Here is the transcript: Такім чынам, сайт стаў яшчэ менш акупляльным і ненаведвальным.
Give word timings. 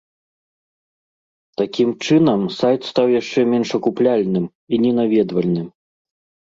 Такім 1.61 1.89
чынам, 2.05 2.41
сайт 2.59 2.81
стаў 2.91 3.07
яшчэ 3.21 3.39
менш 3.53 3.69
акупляльным 3.81 4.45
і 4.73 4.85
ненаведвальным. 4.89 5.67